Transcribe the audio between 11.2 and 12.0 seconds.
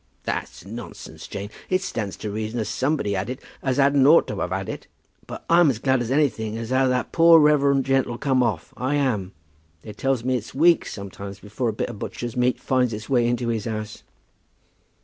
before a bit of